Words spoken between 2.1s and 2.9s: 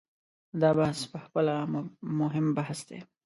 مهم بحث